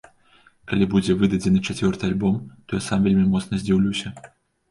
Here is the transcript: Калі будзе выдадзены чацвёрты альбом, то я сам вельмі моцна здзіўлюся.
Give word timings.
Калі 0.69 0.85
будзе 0.93 1.15
выдадзены 1.19 1.59
чацвёрты 1.73 2.03
альбом, 2.09 2.39
то 2.67 2.71
я 2.79 2.85
сам 2.87 2.99
вельмі 3.09 3.25
моцна 3.35 3.59
здзіўлюся. 3.65 4.13